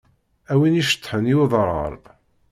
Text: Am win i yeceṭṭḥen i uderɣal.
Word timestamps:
Am 0.51 0.57
win 0.59 0.77
i 0.77 0.77
yeceṭṭḥen 0.79 1.31
i 1.33 1.35
uderɣal. 1.41 1.97